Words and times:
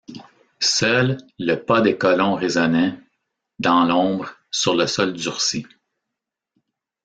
Seul, 0.59 1.17
le 1.37 1.53
pas 1.57 1.81
des 1.81 1.95
colons 1.95 2.33
résonnait, 2.33 2.97
dans 3.59 3.85
l’ombre, 3.85 4.31
sur 4.49 4.73
le 4.73 4.87
sol 4.87 5.13
durci 5.13 5.67